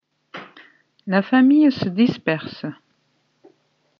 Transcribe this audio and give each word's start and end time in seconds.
La 1.05 1.21
famille 1.21 1.71
se 1.71 1.87
disperse. 1.87 2.65